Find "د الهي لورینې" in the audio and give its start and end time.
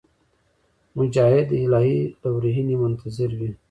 1.51-2.75